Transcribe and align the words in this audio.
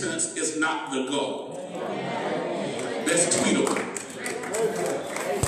repentance 0.00 0.36
is 0.36 0.58
not 0.58 0.92
the 0.92 1.04
goal. 1.10 1.60
That's 3.06 3.36
tweetable. 3.36 3.76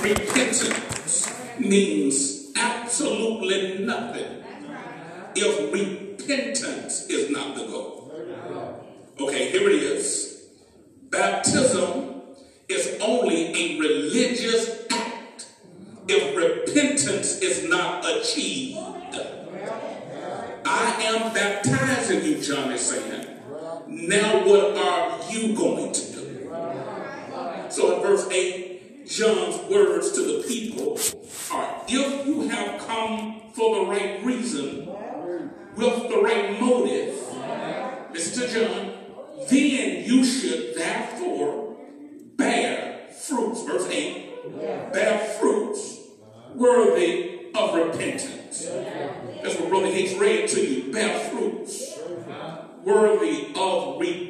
Repentance 0.03 1.59
means 1.59 2.51
absolutely 2.55 3.83
nothing 3.83 4.43
if 5.35 5.73
repentance 5.73 7.07
is 7.09 7.31
not 7.31 7.55
the 7.55 7.65
goal. 7.65 8.11
Okay, 9.19 9.49
here 9.51 9.69
it 9.69 9.81
is. 9.81 10.49
Baptism 11.09 12.21
is 12.69 12.99
only 13.01 13.55
a 13.55 13.79
religious 13.79 14.85
act 14.91 15.47
if 16.07 16.35
repentance 16.35 17.39
is 17.39 17.67
not 17.69 18.05
achieved. 18.05 18.77
I 20.65 21.03
am 21.03 21.33
baptizing 21.33 22.23
you, 22.23 22.41
John 22.41 22.71
is 22.71 22.81
saying. 22.81 23.22
Now 23.93 24.43
what 24.45 24.75
are 24.75 25.31
you 25.31 25.55
going 25.55 25.93
to 25.93 26.11
do? 26.11 26.51
So 27.69 27.95
in 27.95 28.01
verse 28.01 28.27
8, 28.27 29.07
John's 29.07 29.69
words 29.69 30.11
to 30.13 30.21
the 30.21 30.43
people 30.47 30.97
are 31.51 31.83
if 31.87 32.25
you 32.25 32.49
have 32.49 32.87
come 32.87 33.41
for 33.53 33.75
the 33.75 33.91
right 33.91 34.23
reason, 34.25 34.87
with 35.75 36.09
the 36.09 36.21
right 36.23 36.59
motive, 36.59 37.13
Mr. 38.13 38.49
John, 38.51 38.93
then 39.47 40.03
you 40.05 40.25
should 40.25 40.75
therefore 40.75 41.77
bear 42.35 43.09
fruits. 43.11 43.63
Verse 43.63 43.87
8, 43.87 44.91
bear 44.91 45.19
fruits 45.39 45.99
worthy 46.55 47.51
of 47.53 47.75
repentance. 47.75 48.65
That's 48.65 49.59
what 49.59 49.69
Brother 49.69 49.87
Hicks 49.87 50.15
read 50.15 50.49
to 50.49 50.59
you. 50.59 50.91
Bear 50.91 51.19
fruit 51.29 51.52
worthy 52.85 53.53
of 53.55 53.99
repentance. 53.99 54.22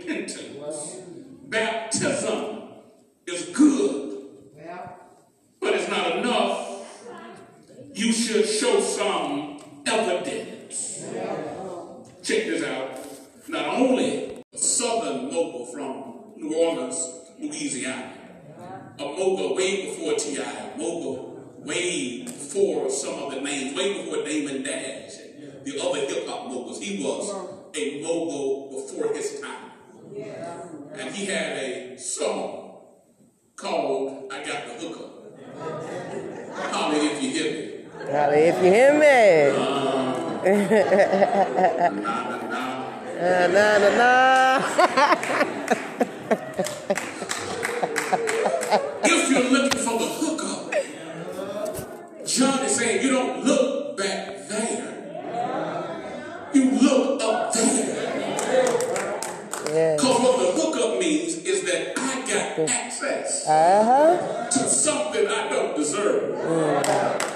uh-huh. 63.53 64.49
to 64.49 64.59
something 64.59 65.27
I 65.27 65.49
don't 65.49 65.75
deserve. 65.75 66.35
Mm. 66.35 67.32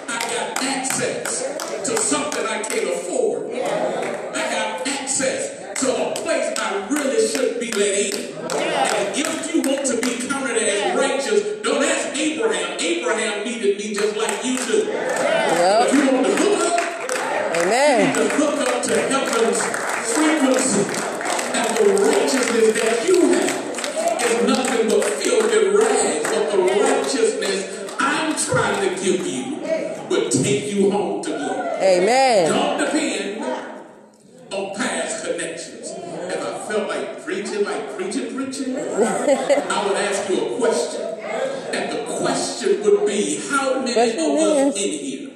in 44.75 44.91
here. 44.91 45.29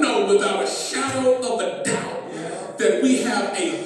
Know 0.00 0.26
without 0.26 0.64
a 0.64 0.66
shadow 0.66 1.36
of 1.36 1.60
a 1.60 1.82
doubt 1.84 2.78
that 2.78 3.02
we 3.02 3.22
have 3.22 3.56
a 3.56 3.84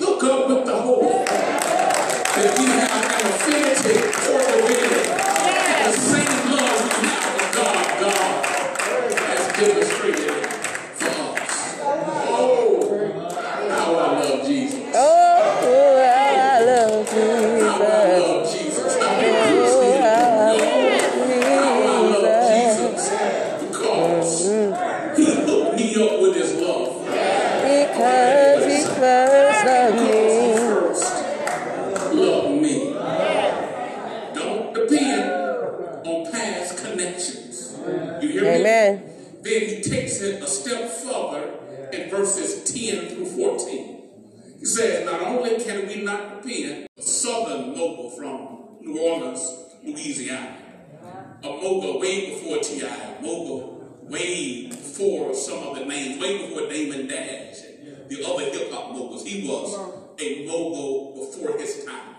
Motiai, 52.57 53.21
Boba, 53.23 54.11
way 54.11 54.69
before 54.69 55.35
some 55.35 55.63
of 55.69 55.79
the 55.79 55.85
names, 55.85 56.21
way 56.21 56.39
before 56.39 56.69
Damon 56.69 57.07
Dash 57.07 57.67
the 58.09 58.25
other 58.25 58.45
hip 58.45 58.73
hop 58.73 58.93
moguls. 58.93 59.25
He 59.27 59.47
was 59.49 59.75
a 60.19 60.47
mogul 60.47 61.15
before 61.17 61.59
his 61.59 61.85
time. 61.85 62.15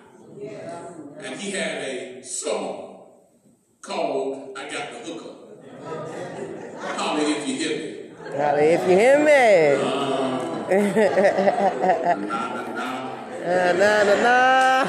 And 1.19 1.39
he 1.39 1.51
had 1.51 1.83
a 1.83 2.23
song 2.23 3.05
called 3.81 4.57
I 4.57 4.69
Got 4.69 4.91
the 4.91 4.99
Hookup. 4.99 5.35
Holler 6.99 7.21
if 7.21 7.47
you 7.47 7.55
hear 7.55 7.77
me. 7.77 8.11
Holler 8.37 8.59
if 8.59 8.81
you 8.89 8.95
hear 8.95 9.19
me. 9.23 10.07
Um, 10.67 12.27
nah, 12.27 12.53
nah, 12.53 12.65
nah. 12.75 13.73
nah, 13.73 14.03
nah, 14.03 14.15
nah. 14.21 14.83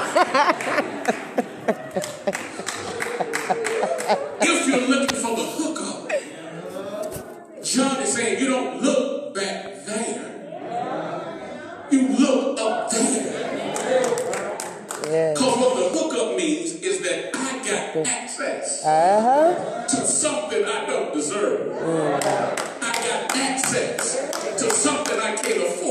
if 4.41 4.67
you 4.67 4.77
look 4.87 5.08
uh-huh. 18.89 19.87
to 19.87 19.97
something 20.05 20.65
I 20.65 20.85
don't 20.85 21.13
deserve. 21.13 21.71
Mm. 21.71 22.23
I 22.81 22.93
got 23.07 23.35
access 23.35 24.55
to 24.59 24.69
something 24.71 25.19
I 25.19 25.35
can't 25.35 25.63
afford. 25.63 25.88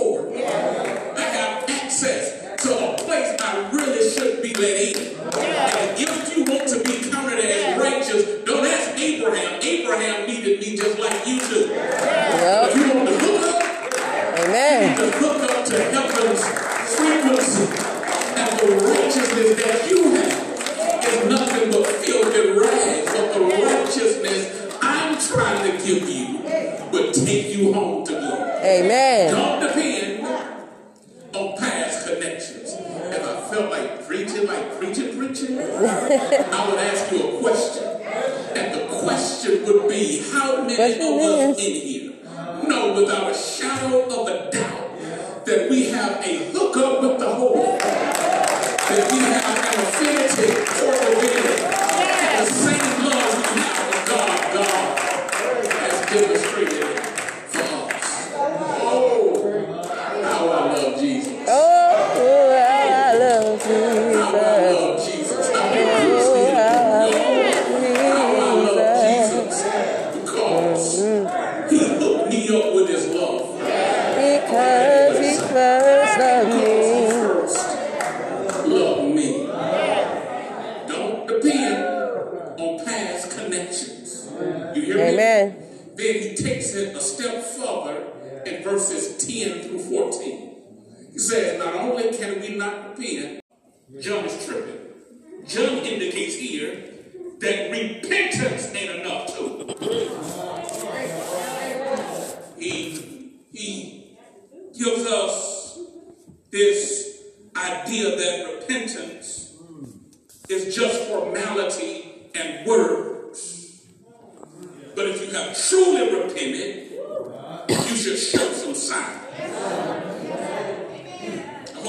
How 64.30 65.17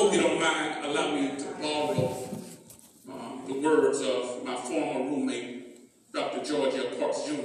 hope 0.09 0.15
you 0.15 0.27
don't 0.27 0.41
mind 0.41 0.85
allow 0.85 1.13
me 1.13 1.35
to 1.37 1.45
borrow 1.61 2.29
um, 3.11 3.43
the 3.47 3.53
words 3.59 4.01
of 4.01 4.43
my 4.43 4.55
former 4.55 5.07
roommate, 5.07 6.11
Dr. 6.11 6.43
George 6.43 6.73
L. 6.73 6.97
Parks 6.99 7.25
Jr. 7.25 7.43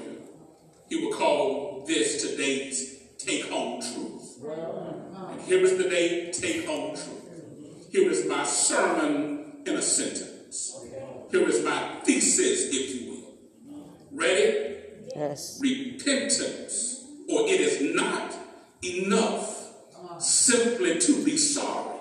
He 0.88 1.04
would 1.04 1.14
call 1.14 1.84
this 1.86 2.22
today's 2.22 3.02
take 3.18 3.50
home 3.50 3.82
truth. 3.82 4.38
And 4.42 5.40
here 5.42 5.60
is 5.60 5.76
the 5.76 5.90
day 5.90 6.32
take 6.32 6.66
home 6.66 6.94
truth. 6.94 7.92
Here 7.92 8.10
is 8.10 8.26
my 8.26 8.44
sermon 8.44 9.62
in 9.66 9.76
a 9.76 9.82
sentence. 9.82 10.86
Here 11.30 11.46
is 11.46 11.62
my 11.62 12.00
thesis, 12.04 12.68
if 12.72 12.94
you 12.94 13.10
will. 13.10 13.78
Ready? 14.12 14.70
Yes. 15.14 15.60
repentance, 15.62 17.04
or 17.28 17.42
it 17.42 17.60
is 17.60 17.94
not 17.94 18.34
enough 18.82 19.70
simply 20.18 20.98
to 20.98 21.24
be 21.24 21.36
sorry, 21.36 21.93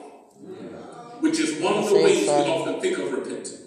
which 1.24 1.40
is 1.40 1.62
one 1.62 1.76
of 1.76 1.90
the 1.90 1.96
ways 1.96 2.28
we 2.28 2.30
often 2.30 2.82
think 2.82 2.98
of 2.98 3.12
repentance. 3.12 3.62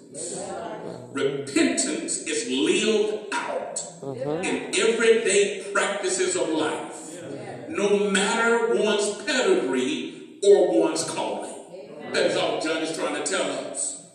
Repentance 1.11 2.17
is 2.27 2.47
lived 2.49 3.33
out 3.33 3.75
mm-hmm. 4.01 4.43
in 4.43 4.73
everyday 4.79 5.63
practices 5.73 6.35
of 6.35 6.49
life, 6.49 7.23
no 7.69 8.11
matter 8.11 8.75
one's 8.75 9.23
pedigree 9.23 10.39
or 10.43 10.79
one's 10.79 11.03
calling. 11.03 11.53
That 12.13 12.27
is 12.27 12.37
all 12.37 12.61
John 12.61 12.83
is 12.83 12.95
trying 12.95 13.15
to 13.15 13.23
tell 13.23 13.49
us. 13.71 14.05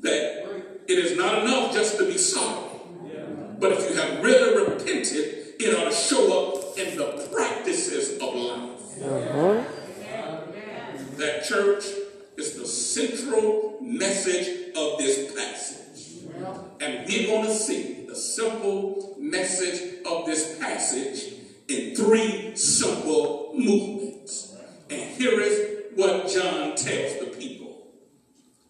That 0.00 0.46
it 0.88 0.98
is 0.98 1.16
not 1.18 1.42
enough 1.42 1.74
just 1.74 1.98
to 1.98 2.06
be 2.06 2.16
sorry. 2.16 2.70
But 3.58 3.72
if 3.72 3.90
you 3.90 3.96
have 3.96 4.22
really 4.22 4.64
repented, 4.64 5.54
it 5.58 5.74
ought 5.74 5.90
to 5.90 5.96
show 5.96 6.48
up 6.48 6.78
in 6.78 6.96
the 6.96 7.28
practices 7.32 8.14
of 8.14 8.34
life. 8.34 8.80
Mm-hmm. 9.00 9.74
That 11.16 11.44
church 11.44 11.84
is 12.36 12.54
the 12.54 12.66
central 12.66 13.78
message 13.80 14.74
of 14.76 14.98
this 14.98 15.34
passage. 15.34 16.24
And 16.80 17.06
we're 17.06 17.26
going 17.26 17.46
to 17.46 17.54
see 17.54 18.04
the 18.06 18.14
simple 18.14 19.16
message 19.18 20.04
of 20.04 20.26
this 20.26 20.58
passage 20.58 21.34
in 21.68 21.94
three 21.96 22.54
simple 22.54 23.52
movements. 23.54 24.54
And 24.90 25.00
here 25.16 25.40
is 25.40 25.84
what 25.94 26.28
John 26.28 26.76
tells 26.76 27.18
the 27.20 27.34
people 27.38 27.88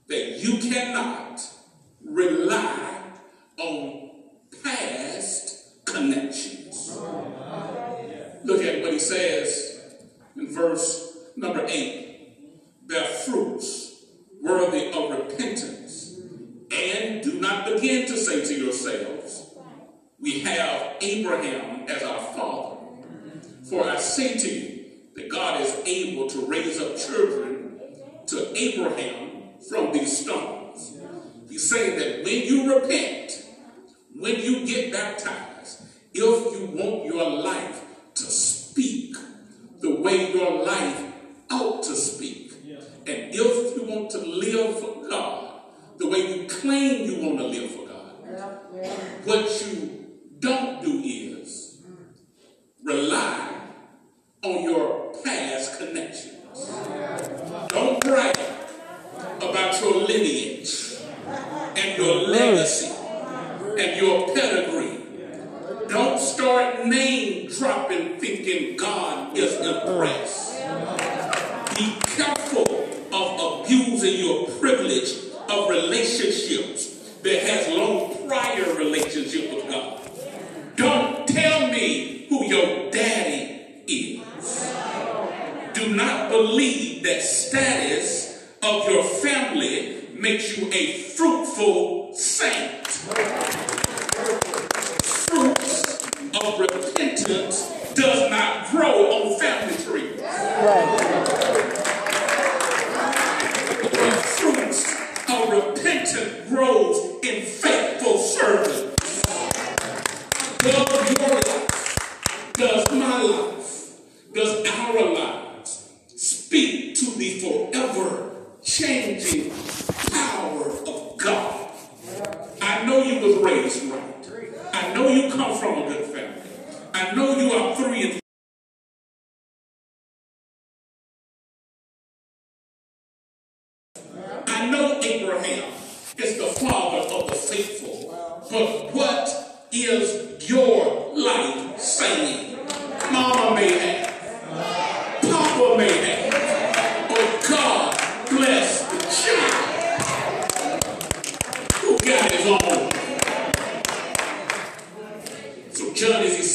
that 0.09 0.39
you 0.39 0.59
cannot 0.59 1.43
rely 2.05 3.03
on 3.59 4.11
past 4.63 5.85
connections. 5.85 6.97
Look 8.45 8.63
at 8.63 8.81
what 8.83 8.93
he 8.93 8.99
says 9.01 9.97
in 10.37 10.55
verse 10.55 11.17
number 11.37 11.67
8 11.69 12.07
bear 12.87 13.05
fruits 13.05 14.05
worthy 14.41 14.93
of 14.93 15.11
repentance, 15.11 16.21
and 16.71 17.23
do 17.23 17.41
not 17.41 17.67
begin 17.67 18.07
to 18.07 18.17
say 18.17 18.45
to 18.45 18.55
yourselves, 18.55 19.55
We 20.21 20.41
have 20.41 20.97
Abraham 21.27 21.89
as 21.89 22.03
our 22.03 22.21
father. 22.21 22.77
For 23.69 23.85
I 23.85 23.97
say 23.99 24.39
to 24.39 24.49
you 24.49 24.85
that 25.17 25.29
God 25.29 25.61
is 25.61 25.75
able 25.85 26.29
to 26.29 26.47
raise 26.47 26.81
up 26.81 26.97
children 26.97 27.81
to 28.27 28.57
Abraham 28.57 29.59
from 29.69 29.93
these 29.93 30.19
stones. 30.19 30.99
He's 31.49 31.69
saying 31.69 31.99
that 31.99 32.25
when 32.25 32.43
you 32.43 32.75
repent, 32.75 33.45
when 34.15 34.37
you 34.37 34.67
get 34.67 34.93
baptized, 34.93 35.83
if 36.13 36.61
you 36.61 36.67
want 36.67 37.07
your 37.07 37.29
life 37.31 37.83
to 38.15 38.23
speak 38.25 39.17
the 39.81 40.01
way 40.01 40.33
your 40.33 40.65
life 40.65 41.03
ought 41.51 41.83
to 41.83 41.95
speak, 41.95 42.53
and 43.07 43.35
if 43.35 43.77
you 43.77 43.85
want 43.85 44.11
to 44.11 44.19
live 44.19 44.79
for 44.81 45.09
God 45.09 45.61
the 45.99 46.09
way 46.09 46.19
you 46.19 46.49
claim 46.49 47.09
you 47.09 47.25
want 47.27 47.39
to 47.39 47.47
live 47.47 47.71
for 47.71 47.87
God, 47.87 48.13
what 49.25 49.67
you 49.67 49.96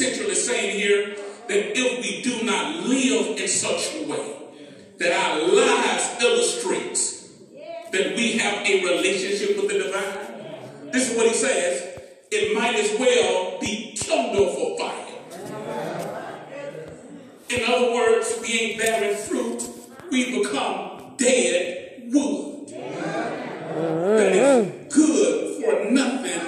essentially 0.01 0.36
saying 0.36 0.79
here 0.79 1.15
that 1.48 1.77
if 1.77 2.01
we 2.01 2.22
do 2.24 2.43
not 2.43 2.88
live 2.88 3.39
in 3.39 3.48
such 3.48 3.96
a 3.96 4.08
way 4.10 4.36
that 4.98 5.12
our 5.12 5.48
lives 5.48 6.24
illustrates 6.24 7.29
that 7.91 8.15
we 8.15 8.38
have 8.38 8.65
a 8.65 8.84
relationship 8.84 9.58
with 9.58 9.70
the 9.70 9.77
divine, 9.77 10.91
this 10.91 11.12
is 11.12 11.17
what 11.17 11.27
he 11.27 11.34
says, 11.34 12.00
it 12.31 12.55
might 12.55 12.75
as 12.75 13.00
well 13.00 13.60
be 13.60 13.96
kindled 13.96 14.55
for 14.55 14.79
fire. 14.79 15.08
In 17.50 17.70
other 17.70 17.93
words, 17.93 18.39
we 18.41 18.60
ain't 18.60 18.81
bearing 18.81 19.17
fruit, 19.17 19.70
we 20.10 20.41
become 20.41 21.13
dead 21.17 22.03
wood. 22.08 22.70
That 22.70 24.34
is 24.34 24.93
good 24.93 25.63
for 25.63 25.91
nothing 25.91 26.41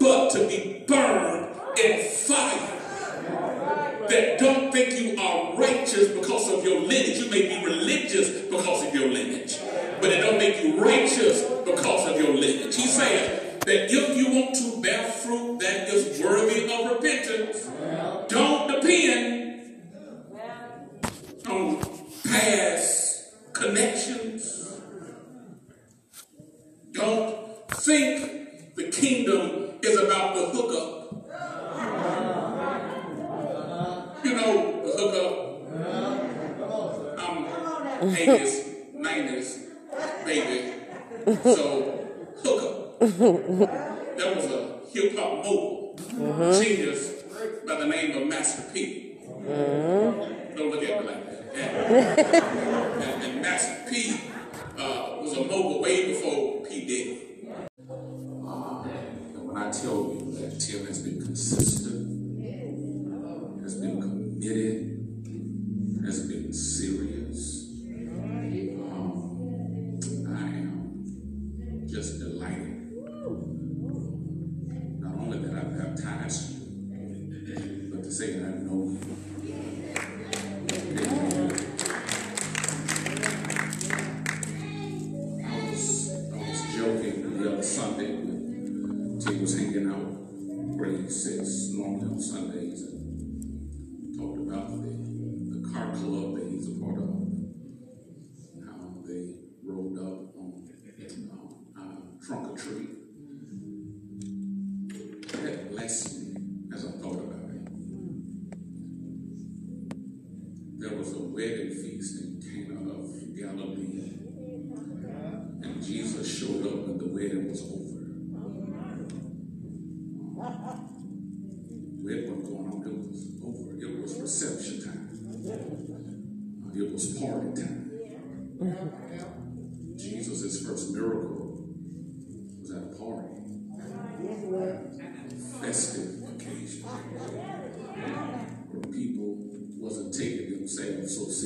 but 0.00 0.30
to 0.30 0.48
be 0.48 0.84
burned 0.88 1.56
in 1.78 2.02
fire. 2.10 2.76
That 4.08 4.38
don't 4.40 4.72
think 4.72 5.00
you 5.00 5.20
are 5.20 5.54
righteous 5.54 6.08
because 6.08 6.50
of 6.50 6.64
your 6.64 6.79
lineage. 6.90 7.18
You 7.18 7.30
may 7.30 7.48
be 7.48 7.64
religious 7.64 8.28
because 8.50 8.86
of 8.86 8.94
your 8.94 9.08
lineage, 9.08 9.58
but 10.00 10.10
it 10.10 10.20
don't 10.20 10.38
make 10.38 10.62
you 10.62 10.78
righteous 10.80 11.42
because 11.64 12.10
of 12.10 12.16
your 12.20 12.34
lineage. 12.34 12.76
He's 12.76 12.96
saying 12.96 13.58
that 13.60 13.90
if 13.90 14.16
you 14.16 14.40
want 14.40 14.54
to 14.56 14.82
bear 14.82 15.10
fruit 15.10 15.60
that 15.60 15.88
is 15.88 16.20
worthy 16.20 16.64
of 16.72 16.90
repentance, 16.92 17.68
don't 18.28 18.68
depend 18.68 19.80
on 21.48 21.78
past 22.28 23.34
connections. 23.52 24.80
Don't 26.92 27.68
think 27.70 28.74
the 28.74 28.90
kingdom 28.90 29.74
is 29.82 29.98
about 29.98 30.34
the 30.34 30.46
hookup. 30.46 30.96
You 34.24 34.34
know, 34.34 34.82
the 34.84 34.92
hookup. 34.98 35.50
I'm 38.02 38.14
80s, 38.38 38.94
90s, 38.94 40.24
baby. 40.24 40.72
So, 41.42 42.08
hookup. 42.42 43.00
That 43.00 44.36
was 44.36 44.44
a 44.46 44.80
hip 44.92 45.18
hop 45.18 45.44
mogul, 45.44 45.94
mm-hmm. 45.96 46.62
genius 46.62 47.22
by 47.66 47.74
the 47.76 47.86
name 47.86 48.16
of 48.16 48.28
Master 48.28 48.62
P. 48.72 48.79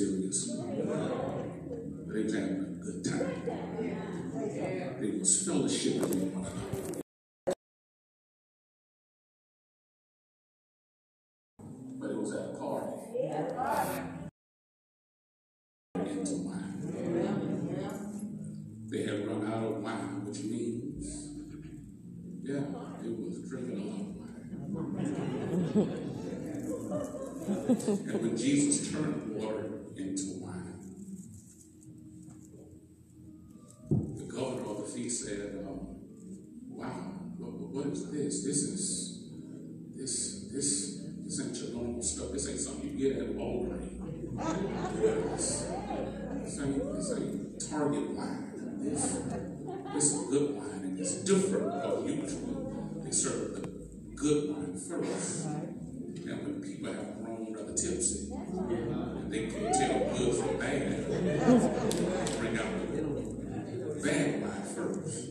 seriously. 0.04 0.58
They 2.06 2.22
was 2.22 2.34
having 2.34 2.60
a 2.60 2.84
good 2.84 3.04
time. 3.04 3.42
They 5.00 5.10
was 5.18 5.46
fellowship 5.46 6.00
with 6.00 6.14
one 6.14 6.46
another. 6.46 7.00
But 11.98 12.10
it 12.10 12.16
was 12.16 12.32
at 12.34 12.40
a 12.40 12.58
party. 12.58 12.90
Into 15.96 16.34
wine. 16.44 16.72
They 18.88 19.02
had 19.04 19.26
run 19.26 19.52
out 19.52 19.64
of 19.64 19.76
wine, 19.82 20.26
which 20.26 20.40
means, 20.44 21.04
yeah, 22.42 22.60
it 23.02 23.12
was 23.18 23.48
drinking 23.48 23.78
a 23.80 23.84
lot 23.90 24.00
of 24.00 24.16
wine. 25.76 26.04
and 27.46 28.22
when 28.22 28.36
Jesus 28.36 28.92
turned 28.92 29.34
water 29.34 29.64
into 29.96 30.40
wine, 30.40 30.78
the 34.16 34.24
governor 34.24 34.70
of 34.70 34.76
the 34.78 34.84
feast 34.92 35.24
said, 35.24 35.64
um, 35.66 35.96
"Wow, 36.68 37.12
what, 37.74 37.86
is 37.86 38.10
this? 38.10 38.44
This 38.44 38.56
is 38.62 39.20
this 39.96 40.48
this 40.52 41.00
this 41.24 41.40
ain't 41.40 41.56
your 41.56 41.82
normal 41.82 42.02
stuff. 42.02 42.30
This 42.32 42.48
ain't 42.48 42.60
something 42.60 42.96
you 42.96 43.10
get 43.10 43.20
at 43.20 43.28
Walgreens. 43.34 44.00
This, 45.32 45.66
this 46.44 46.60
ain't 46.60 46.94
this 46.94 47.12
ain't 47.12 47.70
Target 47.70 48.10
wine. 48.10 48.78
This 48.78 49.18
this 49.92 50.04
is 50.12 50.26
good 50.30 50.56
wine, 50.56 50.80
and 50.84 51.00
it's 51.00 51.16
different 51.24 51.66
because 51.74 52.04
usually 52.04 53.02
they 53.02 53.10
serve 53.10 53.60
the 53.60 53.68
good 54.14 54.50
wine 54.50 54.78
first. 54.78 55.46
And 55.46 56.42
when 56.42 56.62
people 56.62 56.92
have 56.92 57.24
grown 57.24 57.52
rather 57.52 57.72
tipsy, 57.72 58.32
and 58.32 59.32
they 59.32 59.46
can 59.48 59.72
tell 59.72 60.16
good 60.16 60.34
from 60.36 60.58
bad, 60.58 61.06
bring 62.38 62.56
out 62.56 62.70
the 62.94 64.00
bad 64.02 64.42
wine 64.42 64.62
first. 64.62 65.30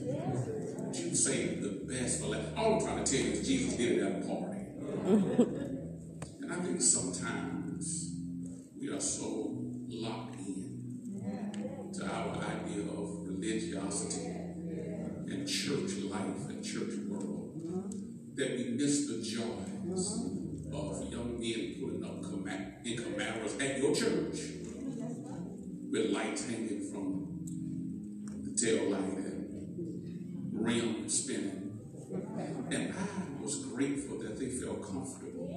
But 0.77 0.95
you 0.99 1.15
save 1.15 1.61
the 1.61 1.82
last. 2.21 2.55
All 2.57 2.75
I'm 2.75 2.81
trying 2.81 3.03
to 3.03 3.11
tell 3.11 3.25
you 3.25 3.31
is 3.33 3.47
Jesus 3.47 3.75
did 3.75 3.97
it 3.97 4.03
at 4.03 4.23
a 4.23 4.27
party. 4.27 4.59
And 6.41 6.51
I 6.51 6.55
think 6.55 6.81
sometimes 6.81 8.11
we 8.79 8.89
are 8.89 8.99
so 8.99 9.55
locked 9.87 10.35
in 10.39 11.91
to 11.93 12.05
our 12.05 12.37
idea 12.37 12.83
of 12.91 13.27
religiosity 13.27 14.25
and 14.25 15.47
church 15.47 15.97
life 16.03 16.49
and 16.49 16.63
church 16.63 16.95
world 17.07 17.93
that 18.35 18.51
we 18.57 18.65
miss 18.75 19.07
the 19.07 19.21
joys 19.21 20.05
of 20.73 21.11
young 21.11 21.39
men 21.39 21.75
putting 21.79 22.03
up 22.03 22.23
in 22.85 22.97
Camaros 22.97 23.61
at 23.61 23.77
your 23.77 23.95
church 23.95 24.39
with 25.89 26.11
lights 26.11 26.49
hanging 26.49 26.91
from 26.91 27.45
the 28.43 28.53
tail 28.59 28.89
light 28.89 29.17
and 29.17 30.49
rim 30.51 31.07
spinning. 31.07 31.62
And 32.13 32.93
I 32.93 33.41
was 33.41 33.65
grateful 33.65 34.19
that 34.19 34.39
they 34.39 34.49
felt 34.49 34.81
comfortable 34.83 35.49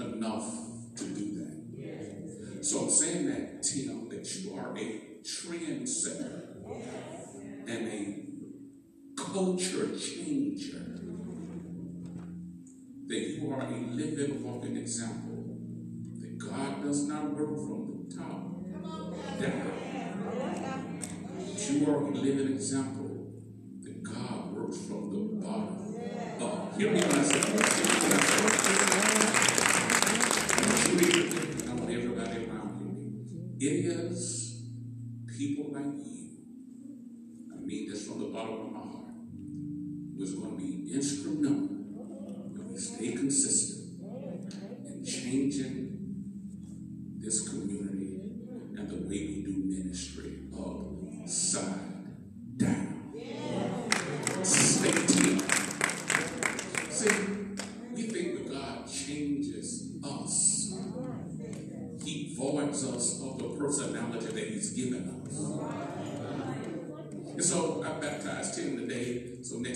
enough 0.00 0.54
to 0.96 1.04
do 1.04 1.34
that. 1.34 2.64
So 2.64 2.84
I'm 2.84 2.90
saying 2.90 3.26
that, 3.26 3.62
Tim, 3.62 4.08
that 4.08 4.34
you 4.36 4.54
are 4.54 4.76
a 4.76 5.00
trendsetter 5.22 6.56
and 7.68 7.88
a 7.88 8.26
culture 9.16 9.96
changer. 9.96 10.82
That 13.08 13.20
you 13.20 13.52
are 13.52 13.60
a 13.60 13.70
living, 13.70 14.42
walking 14.42 14.76
example. 14.76 15.58
That 16.20 16.38
God 16.38 16.82
does 16.82 17.06
not 17.06 17.30
work 17.34 17.54
from 17.54 18.06
the 18.08 18.16
top 18.16 18.42
down. 19.40 19.72
You 21.70 21.90
are 21.90 22.06
a 22.06 22.10
living 22.10 22.52
example 22.54 23.05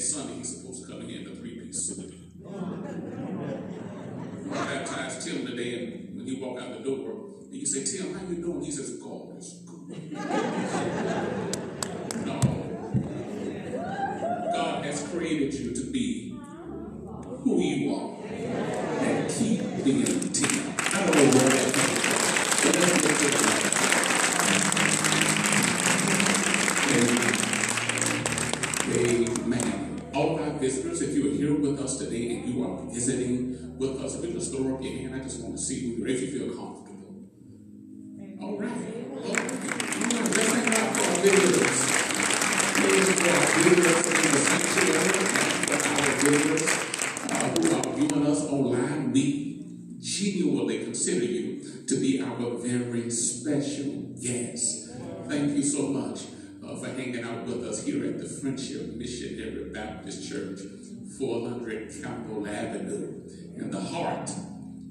Sunday 0.00 0.34
he's 0.38 0.56
supposed 0.56 0.82
to 0.82 0.88
come 0.90 1.00
in 1.02 1.08
here 1.08 1.20
in 1.20 1.26
a 1.26 1.34
three-piece 1.34 1.82
suit. 1.82 2.14
I 4.52 4.74
baptized 4.74 5.26
Tim 5.26 5.46
today, 5.46 5.84
and 5.84 6.16
when 6.16 6.26
he 6.26 6.40
walked 6.40 6.60
out 6.62 6.78
the 6.78 6.84
door, 6.84 7.10
and 7.44 7.54
you 7.54 7.66
say, 7.66 7.84
Tim, 7.84 8.14
how 8.14 8.26
you 8.26 8.36
doing? 8.36 8.64
He 8.64 8.70
says, 8.70 8.96
God 8.96 9.36
is 9.38 9.62
good. 9.66 10.12
no. 12.26 12.40
God 14.52 14.84
has 14.84 15.06
created 15.08 15.54
you 15.54 15.72
to 15.74 15.90
be 15.90 16.36
who 17.42 17.60
you 17.60 17.94
are 17.94 18.16
and 18.24 19.28
keep 19.30 19.60
being 19.84 20.04
Tim. 20.04 20.74
I 20.78 21.04
don't 21.04 21.14
know 21.14 21.38
where 21.38 21.50
that 21.50 21.74
came 21.74 21.96
from. 21.96 22.62
But 22.62 22.72
that's 22.74 23.02
what 23.02 23.22
it's 23.24 23.46
like. 23.46 23.60
Amen. 28.92 30.02
All 30.14 30.34
of 30.34 30.40
our 30.42 30.50
visitors, 30.58 31.00
if 31.00 31.14
you 31.14 31.30
are 31.30 31.34
here 31.34 31.54
with 31.54 31.78
us 31.80 31.96
today 31.98 32.34
and 32.36 32.48
you 32.52 32.64
are 32.64 32.76
visiting 32.92 33.78
with 33.78 34.00
us, 34.02 34.16
if 34.16 34.24
you 34.24 34.32
just 34.32 34.52
throw 34.54 34.74
up 34.74 34.82
your 34.82 34.92
hand, 34.92 35.14
I 35.14 35.20
just 35.20 35.40
want 35.40 35.56
to 35.56 35.62
see 35.62 35.80
who 35.80 35.86
you 35.98 36.04
are, 36.04 36.08
if 36.08 36.20
you 36.20 36.38
feel 36.38 36.56
comfortable. 36.56 37.28
All 38.42 38.58
right. 38.58 38.70
All 38.70 38.78
right. 39.22 39.24
All 39.24 39.32
right. 39.32 40.36
Let's 40.36 40.48
thank 40.48 40.74
God 40.74 40.96
for 40.96 41.04
our 41.08 41.16
visitors. 41.22 41.80
Praise 42.76 43.10
God. 43.20 43.48
Visitors 43.62 44.06
in 44.06 44.32
the 44.32 44.38
sanctuary 44.38 45.18
and 45.70 45.80
for 45.80 46.02
our 46.02 46.14
visitors 46.18 46.64
uh, 47.30 47.48
who 47.54 47.76
are 47.76 47.96
viewing 47.96 48.26
us 48.26 48.42
online. 48.50 49.12
We 49.12 49.64
genuinely 50.00 50.84
consider 50.84 51.24
you 51.24 51.62
to 51.86 52.00
be 52.00 52.20
our 52.20 52.50
very 52.56 53.10
special 53.10 53.92
guest. 54.20 54.90
Thank 55.28 55.56
you 55.56 55.62
so 55.62 55.82
much 55.88 56.24
uh, 56.66 56.69
for 56.80 56.88
hanging 56.88 57.22
out 57.22 57.44
with 57.44 57.62
us 57.64 57.84
here 57.84 58.06
at 58.06 58.18
the 58.18 58.26
Friendship 58.26 58.94
Missionary 58.94 59.68
Baptist 59.70 60.26
Church, 60.26 60.60
400 61.18 61.92
Campbell 62.02 62.46
Avenue, 62.46 63.20
in 63.54 63.70
the 63.70 63.80
heart, 63.80 64.30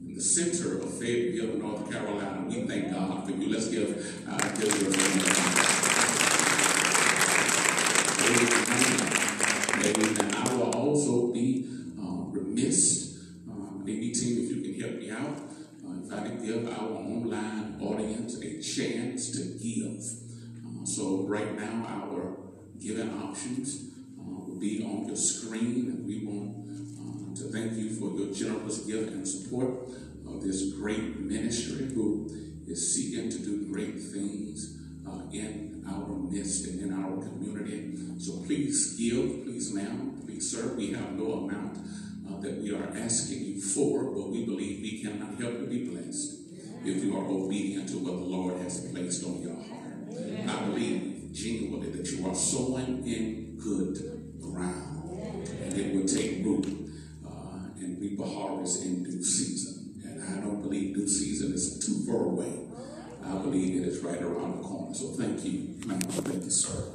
in 0.06 0.14
the 0.14 0.22
center 0.22 0.78
of 0.78 0.94
Fayetteville, 1.00 1.58
North 1.58 1.92
Carolina. 1.92 2.46
We 2.48 2.62
thank 2.68 2.92
God 2.94 3.26
for 3.26 3.32
you. 3.32 3.50
Let's 3.50 3.70
give 3.70 3.90
our 4.30 4.38
visitors 4.50 4.98
a 4.98 5.10
Amen. 9.82 10.36
I 10.36 10.54
will 10.54 10.72
also 10.76 11.34
be 11.34 11.66
uh, 12.00 12.30
remiss, 12.30 13.18
uh, 13.50 13.54
maybe 13.84 14.12
team, 14.12 14.44
if 14.44 14.52
you 14.56 14.62
can 14.62 14.80
help 14.80 14.96
me 15.00 15.10
out, 15.10 15.40
uh, 15.88 16.06
if 16.06 16.14
I 16.14 16.28
can 16.28 16.46
give 16.46 16.68
our 16.68 16.90
online 16.92 17.80
audience 17.82 18.40
a 18.42 18.62
chance 18.62 19.32
to 19.32 19.58
give. 19.58 20.19
So 20.86 21.26
right 21.28 21.58
now, 21.58 21.86
our 21.88 22.38
giving 22.80 23.12
options 23.22 23.92
uh, 24.18 24.24
will 24.24 24.60
be 24.60 24.84
on 24.84 25.08
your 25.08 25.16
screen, 25.16 25.88
and 25.92 26.08
we 26.08 26.26
want 26.26 26.66
uh, 26.98 27.36
to 27.36 27.52
thank 27.52 27.74
you 27.74 27.90
for 27.96 28.18
your 28.18 28.34
generous 28.34 28.80
gift 28.80 29.12
and 29.12 29.28
support 29.28 29.90
of 30.28 30.42
this 30.44 30.74
great 30.74 31.20
ministry 31.20 31.94
who 31.94 32.30
is 32.68 32.94
seeking 32.94 33.30
to 33.30 33.40
do 33.40 33.72
great 33.72 33.96
things 34.00 34.78
uh, 35.08 35.22
in 35.32 35.84
our 35.88 36.08
midst 36.08 36.68
and 36.68 36.82
in 36.82 36.94
our 36.94 37.18
community. 37.18 37.98
So 38.20 38.44
please 38.46 38.96
give, 38.98 39.44
please 39.44 39.74
ma'am, 39.74 40.22
please 40.26 40.52
sir. 40.52 40.74
We 40.76 40.92
have 40.94 41.14
no 41.14 41.34
amount 41.34 41.78
uh, 41.78 42.40
that 42.42 42.62
we 42.62 42.74
are 42.74 42.94
asking 42.96 43.44
you 43.44 43.62
for, 43.62 44.12
but 44.12 44.30
we 44.30 44.46
believe 44.46 44.82
we 44.82 45.02
cannot 45.02 45.40
help 45.40 45.60
but 45.60 45.70
be 45.70 45.90
blessed 45.90 46.36
if 46.86 47.04
you 47.04 47.18
are 47.18 47.26
obedient 47.26 47.90
to 47.90 47.98
what 47.98 48.14
the 48.14 48.26
Lord 48.26 48.62
has 48.62 48.90
placed 48.92 49.26
on 49.26 49.42
your 49.42 49.56
heart. 49.56 49.80
I 50.48 50.66
believe 50.66 51.30
genuinely 51.32 51.92
that 51.92 52.12
you 52.12 52.28
are 52.28 52.29
sowing 52.40 53.06
in 53.06 53.58
good 53.58 53.98
ground, 54.42 55.10
and 55.62 55.74
it 55.78 55.94
will 55.94 56.08
take 56.08 56.44
root 56.46 56.66
uh, 57.28 57.68
and 57.78 58.00
reap 58.00 58.20
a 58.20 58.24
harvest 58.24 58.86
in 58.86 59.04
due 59.04 59.24
season. 59.24 60.02
And 60.04 60.24
I 60.24 60.42
don't 60.42 60.62
believe 60.62 60.96
due 60.96 61.08
season 61.08 61.54
is 61.54 61.86
too 61.86 62.06
far 62.10 62.24
away. 62.26 62.68
I 63.24 63.34
believe 63.38 63.82
it 63.82 63.88
is 63.88 64.00
right 64.00 64.22
around 64.22 64.58
the 64.58 64.64
corner. 64.64 64.94
So 64.94 65.08
thank 65.10 65.44
you. 65.44 65.76
Thank 65.82 66.44
you, 66.44 66.50
sir, 66.50 66.92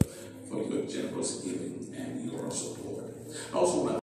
for 0.49 0.63
your 0.63 0.87
generous 0.87 1.43
giving 1.43 1.95
and 1.97 2.31
your 2.31 2.51
support. 2.51 3.13
I 3.53 3.57
also 3.57 4.01